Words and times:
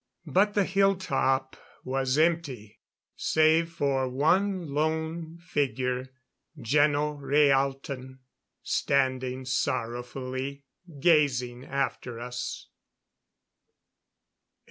But 0.25 0.55
the 0.55 0.63
hilltop 0.65 1.55
was 1.83 2.17
empty, 2.17 2.79
save 3.15 3.69
for 3.69 4.09
one 4.09 4.73
lone 4.73 5.37
figure 5.37 6.09
Geno 6.59 7.19
Rhaalton 7.19 8.17
standing 8.63 9.45
sorrowfully 9.45 10.63
gazing 10.99 11.65
after 11.65 12.19
us. 12.19 12.65